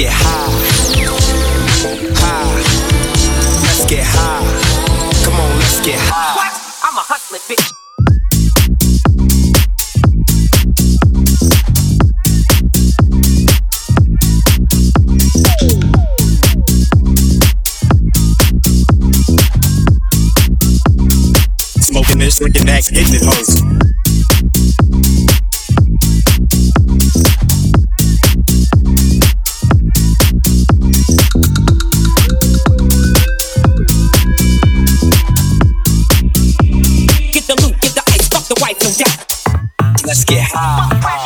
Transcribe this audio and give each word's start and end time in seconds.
my 0.00 0.06
ladies, 0.06 0.08
let's 0.08 0.08
get 0.08 0.12
high. 0.12 0.50
High. 2.16 2.54
Let's 3.62 3.84
get 3.86 4.04
high. 4.04 5.24
Come 5.24 5.40
on, 5.40 5.58
let's 5.58 5.80
get 5.84 5.98
high. 5.98 6.36
What? 6.36 6.52
I'm 6.84 6.96
a 6.96 7.02
hustler, 7.02 7.38
bitch. 7.48 7.66
Smoking 21.82 22.18
this, 22.18 22.38
drinking 22.38 22.66
that, 22.66 22.86
hitting 22.86 23.14
it 23.14 23.22
hoes. 23.22 23.69
Doubt. 40.30 41.19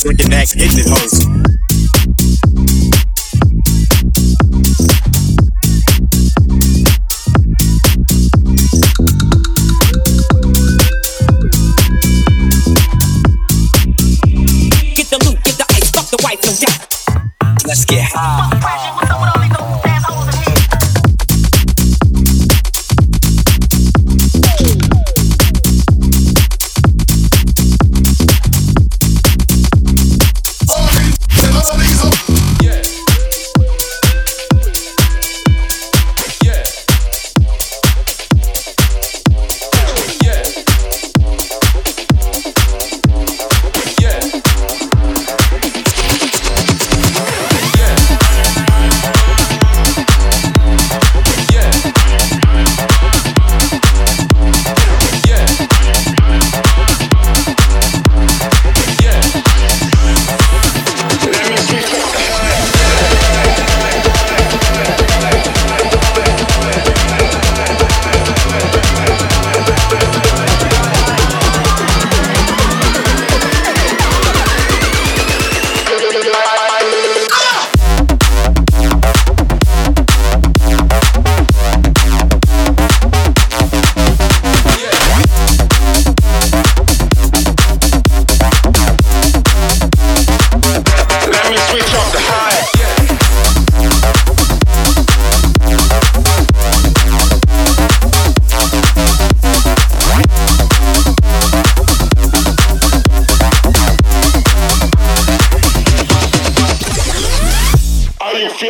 Smoking 0.00 0.30
this, 0.30 0.52
drinking 0.52 0.70
that, 0.70 0.72
hitting 0.72 0.78
it 0.78 0.88
hoes. 0.88 1.26
Get 14.96 15.06
the 15.10 15.18
loot, 15.22 15.44
get 15.44 15.58
the 15.58 15.66
ice, 15.68 15.90
fuck 15.90 16.06
the 16.06 16.16
wife, 16.24 16.40
no 16.46 16.52
doubt. 16.56 17.66
Let's 17.66 17.84
get 17.84 18.10
high. 18.10 18.99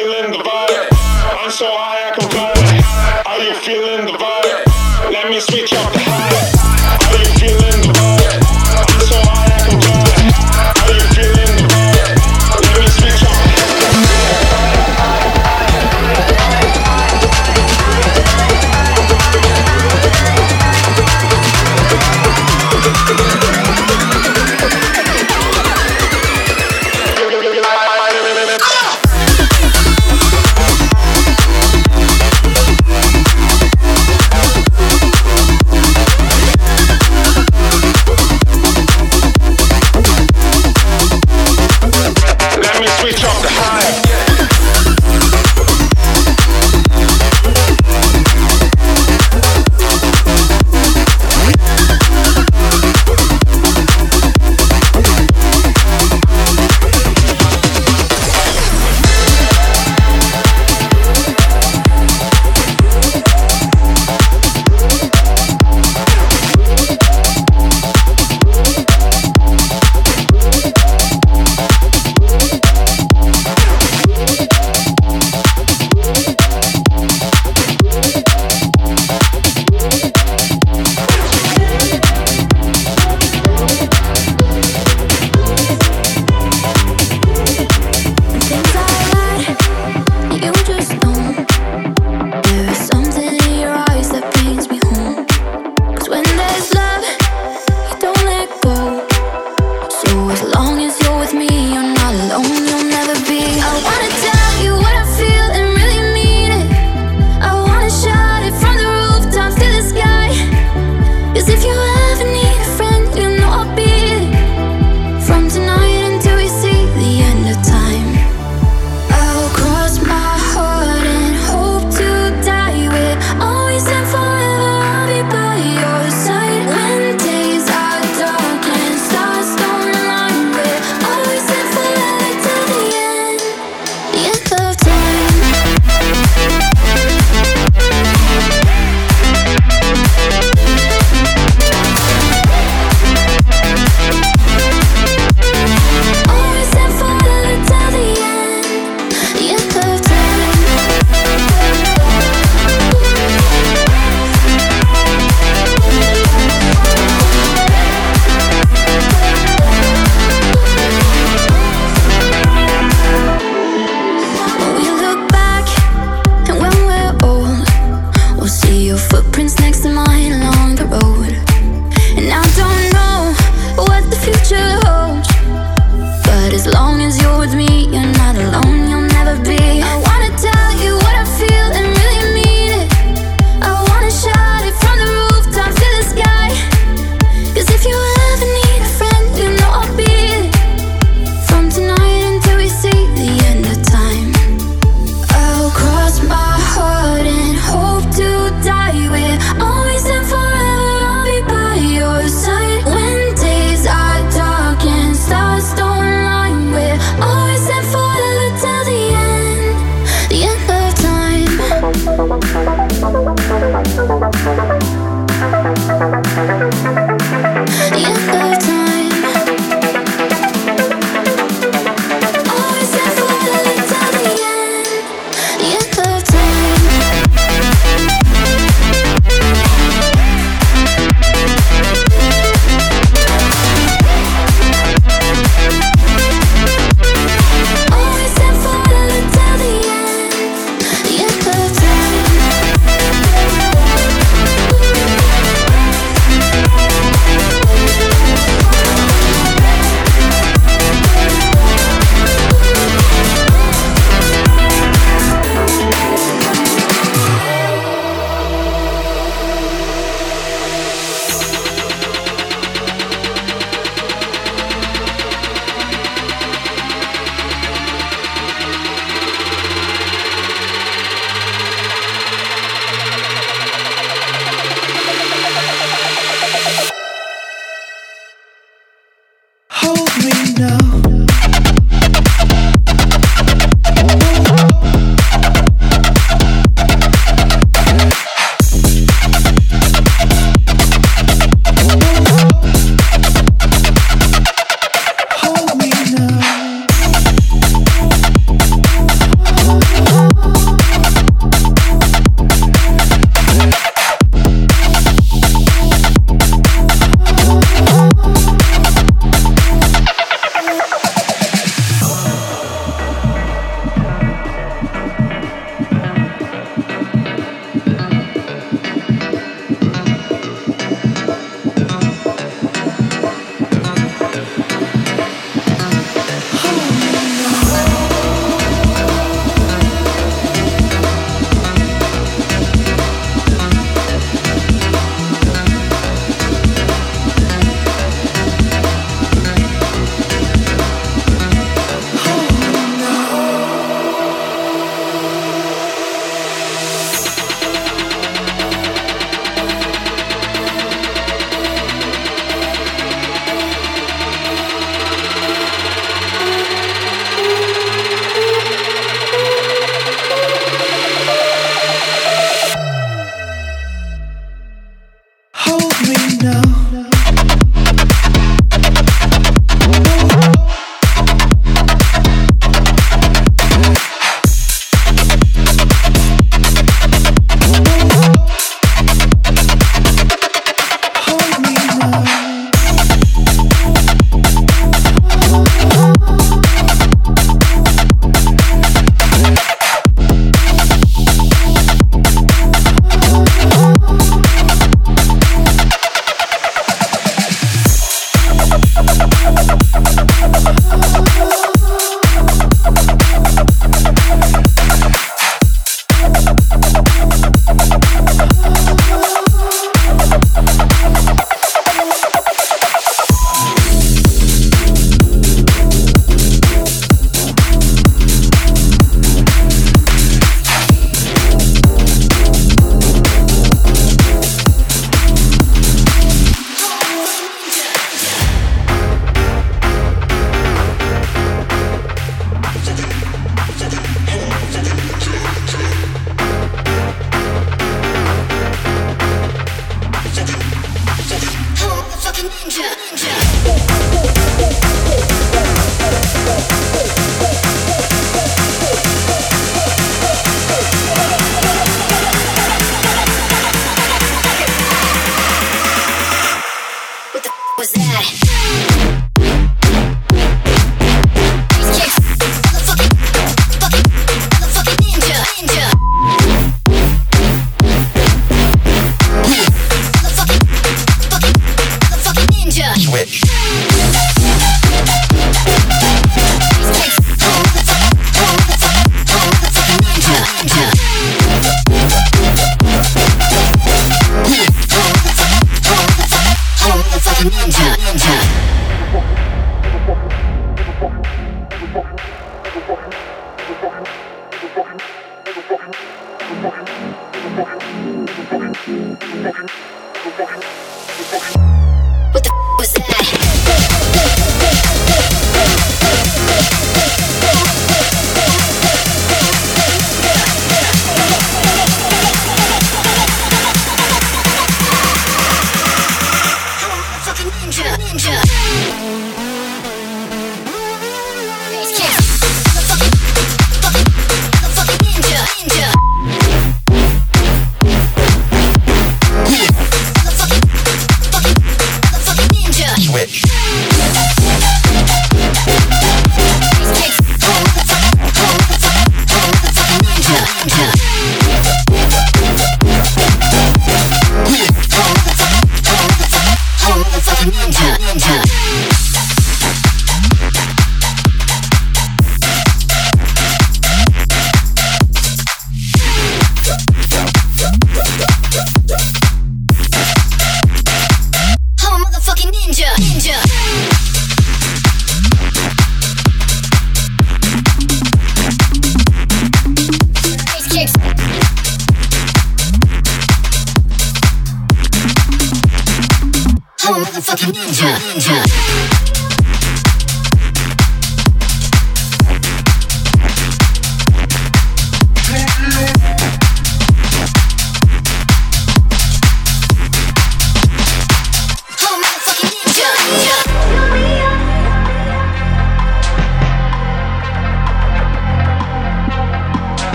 Feeling 0.00 0.30
the 0.30 0.38
vibe? 0.38 0.88
I'm 1.42 1.50
so 1.50 1.66
high 1.68 2.08
I 2.08 2.12
can 2.16 2.28
fly. 2.30 3.22
Are 3.26 3.38
you 3.44 3.54
feeling 3.60 4.06
the 4.06 4.16
vibe? 4.16 5.12
Let 5.12 5.28
me 5.28 5.40
switch 5.40 5.74
up 5.74 5.99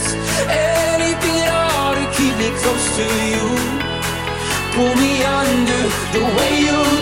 it's 0.00 0.14
anything 0.48 1.36
at 1.44 1.52
all 1.76 1.94
to 1.94 2.04
keep 2.16 2.34
me 2.38 2.48
close 2.62 2.86
to 2.96 3.06
you. 3.32 3.46
Pull 4.74 4.94
me 4.96 5.22
under 5.24 5.82
the 6.14 6.24
way 6.36 6.52
you 6.66 6.99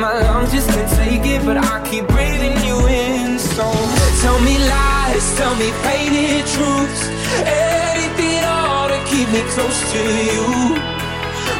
my 0.00 0.18
lungs 0.18 0.50
just 0.50 0.68
can't 0.70 0.90
take 0.96 1.26
it, 1.26 1.44
but 1.44 1.58
I 1.58 1.86
keep 1.88 2.06
breathing 2.08 2.56
you 2.64 2.78
in. 2.88 3.38
So 3.38 3.68
tell 4.22 4.40
me 4.40 4.56
lies, 4.56 5.26
tell 5.36 5.54
me 5.56 5.68
painted 5.84 6.46
truths, 6.54 7.02
anything 7.44 8.42
all 8.44 8.88
to 8.88 8.98
keep 9.10 9.28
me 9.28 9.42
close 9.52 9.80
to 9.92 10.02
you. 10.28 10.46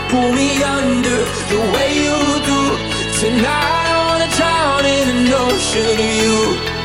Pull 0.09 0.33
me 0.33 0.51
under 0.65 1.21
the 1.53 1.61
way 1.75 1.91
you 2.07 2.19
do. 2.51 2.61
Tonight 3.21 3.87
I 3.93 3.99
wanna 4.09 4.31
drown 4.39 4.85
in 4.97 5.07
an 5.17 5.33
ocean 5.45 5.87
of 5.93 6.11
you. 6.21 6.80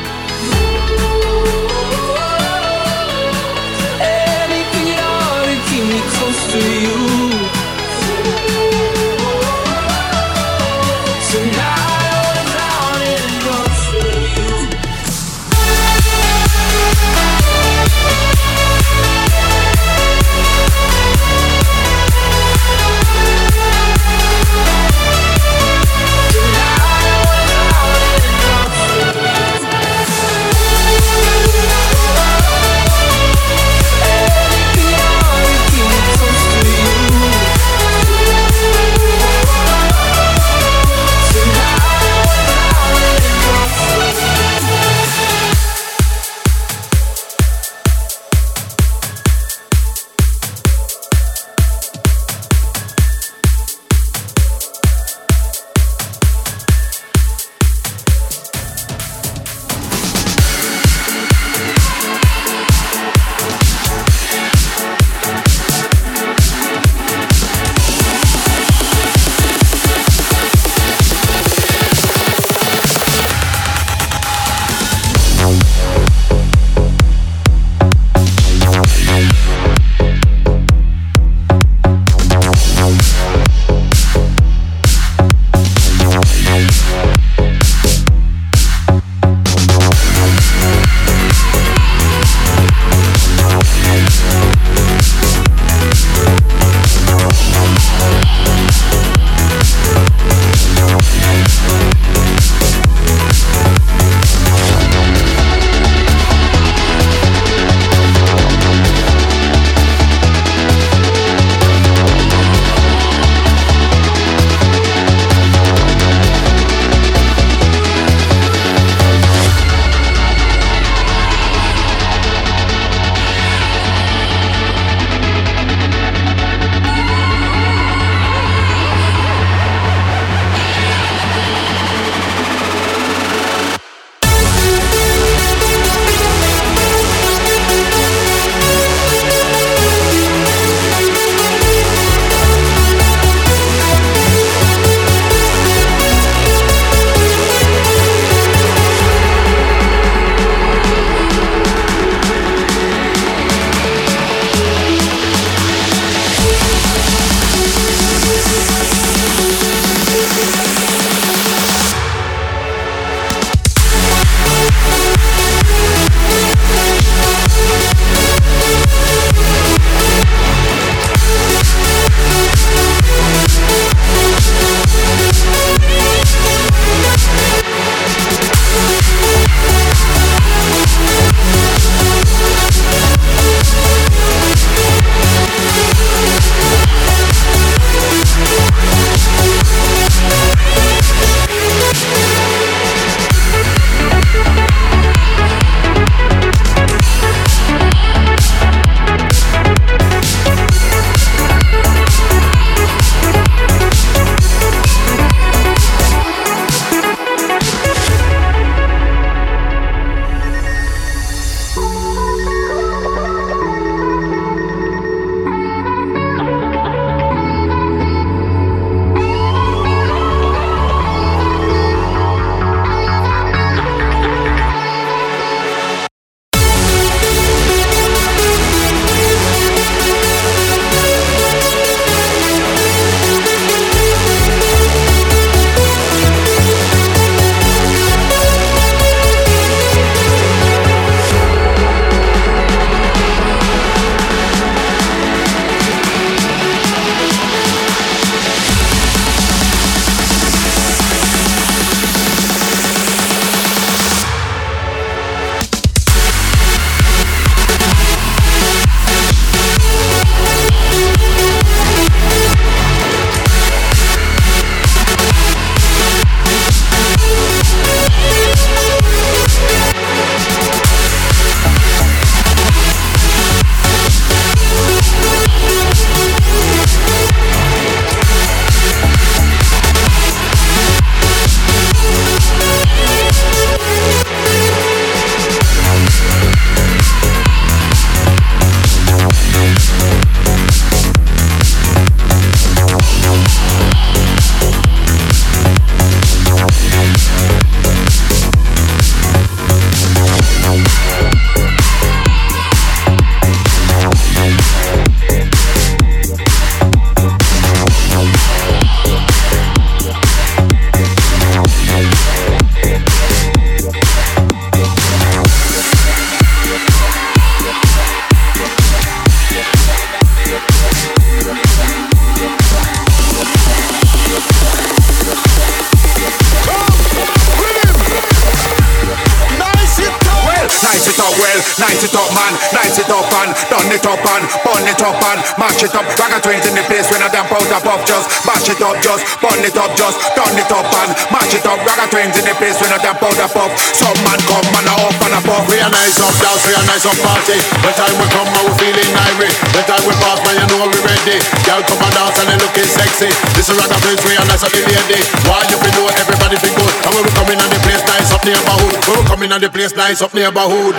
Nice 331.80 332.02
it 332.04 332.16
up 332.18 332.30
man, 332.34 332.54
nice 332.74 332.98
it 332.98 333.10
up 333.12 333.30
and 333.46 333.52
done 333.70 333.90
it 333.94 334.06
up 334.06 334.26
and 334.26 334.44
burn 334.66 334.86
it 334.90 335.02
up 335.02 335.20
and 335.32 335.40
mash 335.62 335.84
it 335.86 335.94
up. 335.96 336.06
Ragga 336.18 336.42
twins 336.42 336.66
in 336.66 336.76
the 336.76 336.84
place 336.90 337.08
when 337.14 337.22
I 337.22 337.30
damn 337.30 337.46
powder 337.46 337.82
puff 337.86 338.02
just 338.10 338.28
mash 338.44 338.68
it 338.68 338.82
up 338.82 338.98
just 339.00 339.24
burn 339.40 339.62
it 339.62 339.78
up 339.78 339.92
just 339.94 340.18
done 340.34 340.58
it 340.58 340.72
up 340.72 340.88
and 340.90 341.12
mash 341.30 341.54
it 341.54 341.66
up. 341.66 341.80
Ragga 341.86 342.10
twins 342.10 342.36
in 342.42 342.46
the 342.50 342.56
place 342.58 342.82
when 342.82 342.90
I 342.90 343.00
damn 343.00 343.18
powder 343.22 343.50
puff. 343.54 343.72
Some 343.94 344.18
man 344.26 344.40
come 344.50 344.68
man 344.74 344.90
a 344.90 344.96
up 345.06 345.22
and. 345.22 345.36
We 345.46 345.78
a 345.78 345.88
nice 345.90 346.18
up 346.20 346.36
dance, 346.42 346.66
nice 346.88 347.06
up 347.06 347.18
party. 347.22 347.58
The 347.84 347.92
time 347.94 348.16
we 348.18 348.26
come, 348.34 348.50
we 348.66 348.72
feeling 348.80 349.12
irate. 349.14 349.56
The 349.76 349.84
time 349.86 350.04
we 350.08 350.14
pass, 350.20 350.40
man, 350.42 350.56
you 350.58 350.66
know 350.72 350.88
we 350.88 351.00
ready. 351.06 351.38
Girl 351.68 351.82
come 351.86 352.02
and 352.02 352.14
dance 352.16 352.38
and 352.42 352.48
they 352.50 352.58
looking 352.60 352.90
sexy. 352.90 353.30
This 353.54 353.70
is 353.70 353.76
Ragga 353.76 353.98
twins, 354.02 354.24
nice 354.24 354.64
up 354.64 354.72
the 354.72 354.82
lady. 354.84 355.20
Why 355.46 355.62
you 355.70 355.78
be 355.80 355.90
know 355.96 356.08
everybody 356.08 356.58
be 356.60 356.72
good? 356.72 356.94
And 357.06 357.12
when 357.14 357.24
we 357.24 357.32
come 357.36 357.50
in 357.52 357.60
and 357.60 357.72
the 357.72 357.80
place 357.84 358.04
nice 358.08 358.32
up 358.34 358.44
neighborhood. 358.44 358.96
When 359.06 359.16
we 359.20 359.26
come 359.28 359.44
in 359.44 359.52
and 359.52 359.64
the 359.64 359.70
place 359.70 359.94
nice 359.96 360.22
up 360.22 360.34
neighborhood. 360.34 360.96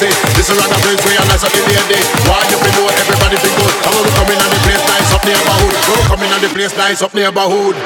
Looking. 0.00 0.16
This 0.36 0.48
is 0.48 0.56
Ragga 0.56 0.76
Prince, 0.80 1.04
we 1.04 1.16
are 1.16 1.26
nice 1.28 1.44
up 1.44 1.52
the 1.52 1.60
lady. 1.68 2.00
Why 2.24 2.40
you 2.48 2.56
be 2.64 2.70
know 2.76 2.88
everybody 2.88 3.36
be 3.36 3.50
good? 3.52 3.74
And 3.84 3.92
when 3.92 4.04
we 4.04 4.10
come 4.16 4.28
in 4.32 4.38
and 4.40 4.52
the 4.52 4.60
place 4.64 4.84
nice 4.88 5.12
up 5.12 5.24
neighborhood. 5.24 5.76
When 5.88 5.96
we 6.00 6.04
come 6.08 6.22
in 6.24 6.32
and 6.32 6.42
the 6.42 6.48
place 6.48 6.76
nice 6.76 7.02
up 7.02 7.14
neighborhood. 7.14 7.76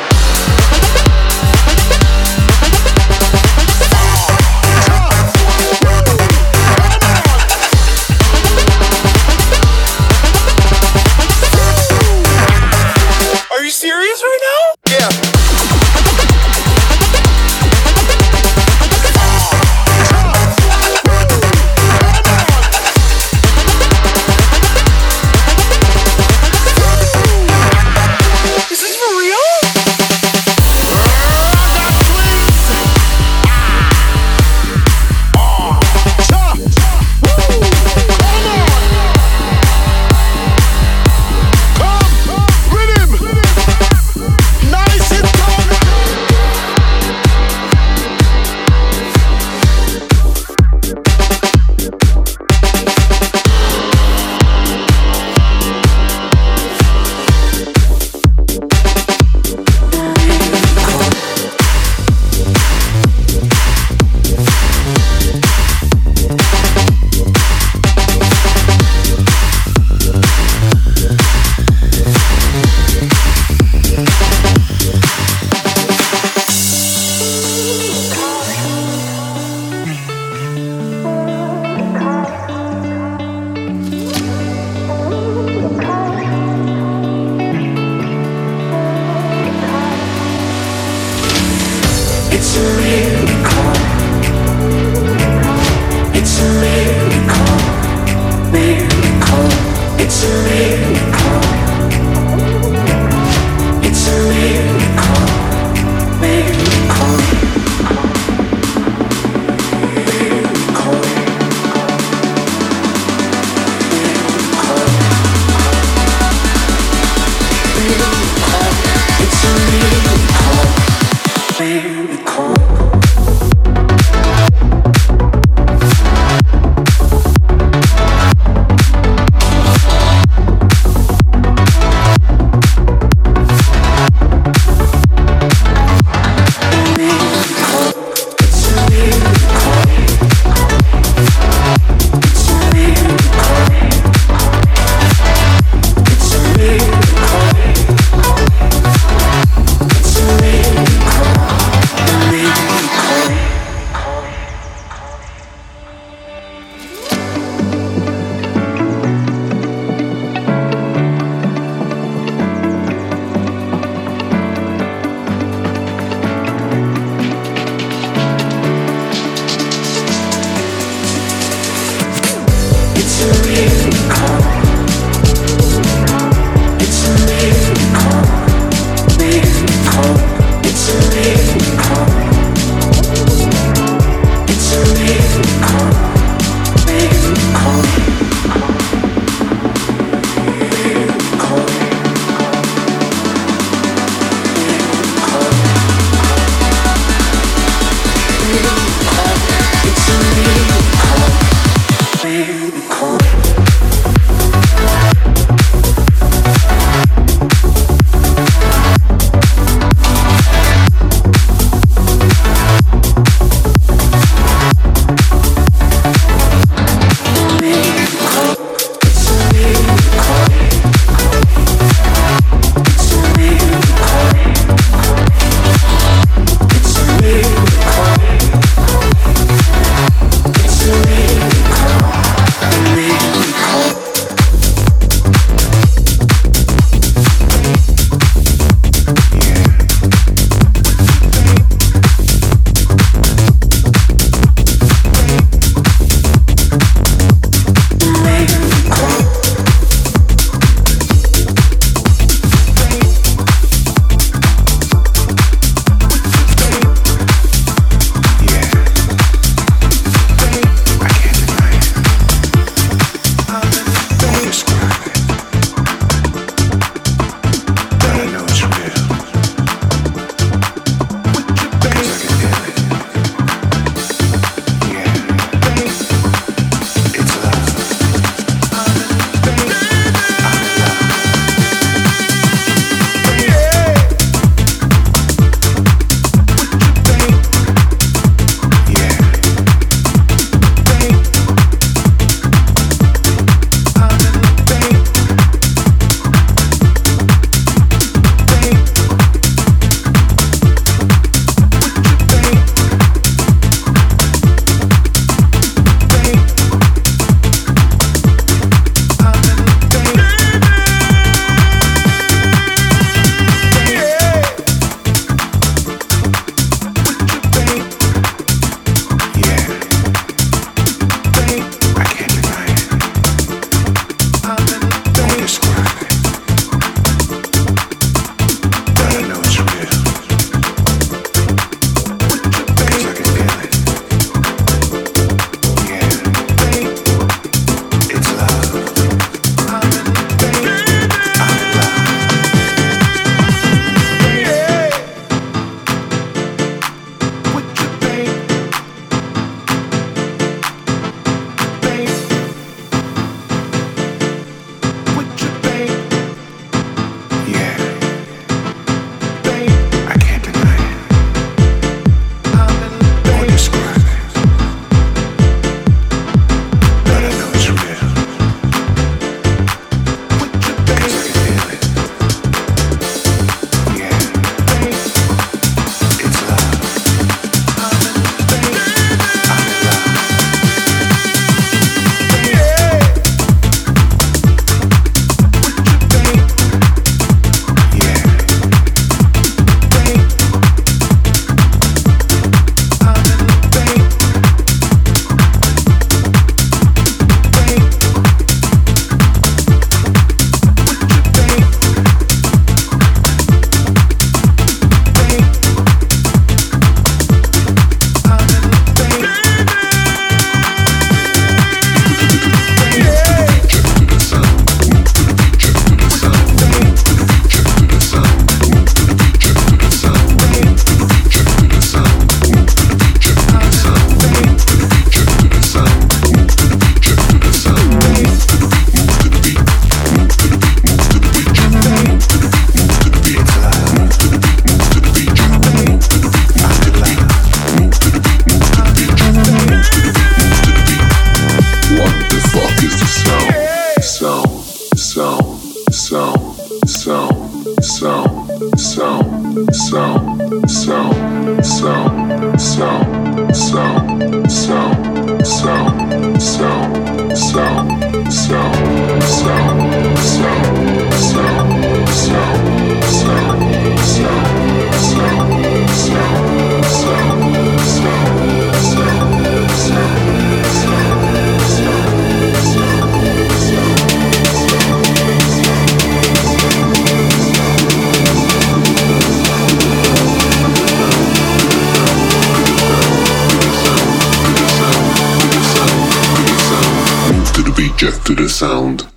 beat 487.84 488.02
a 488.02 488.24
to 488.24 488.34
the 488.34 488.48
sound. 488.48 489.13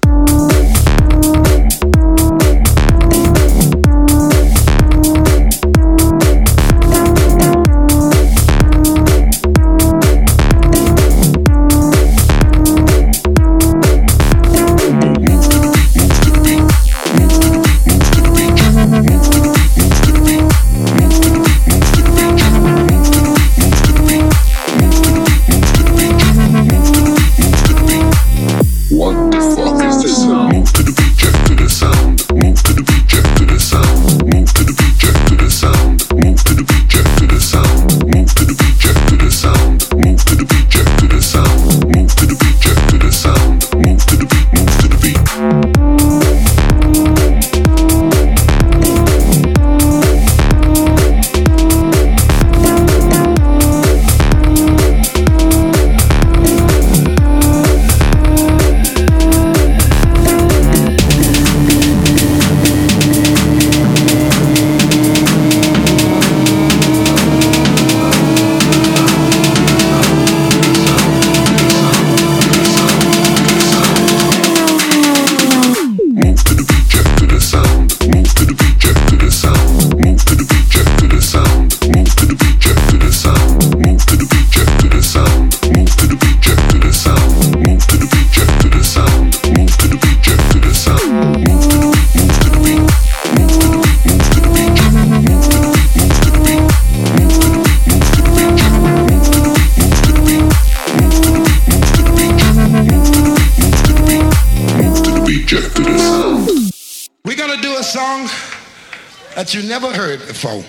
fao 110.38 110.64